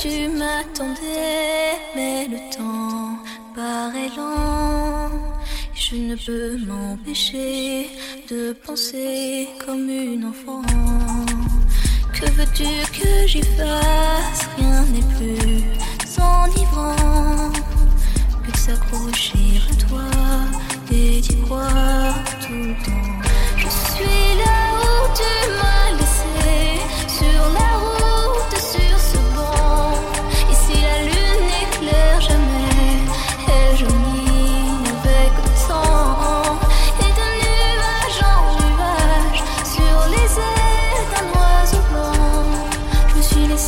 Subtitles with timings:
[0.00, 3.18] Tu m'attendais, mais le temps
[3.52, 5.10] paraît lent.
[5.74, 7.90] Je ne peux m'empêcher
[8.30, 10.62] de penser comme une enfant.
[12.12, 14.48] Que veux-tu que j'y fasse?
[14.56, 15.64] Rien n'est plus
[16.16, 17.50] enivrant
[18.44, 19.37] que s'accrocher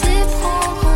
[0.02, 0.89] It's home.